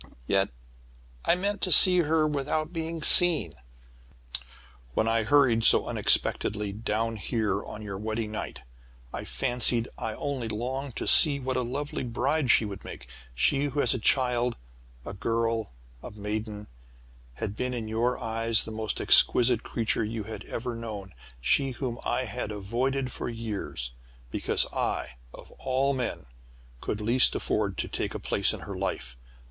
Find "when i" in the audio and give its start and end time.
4.95-5.21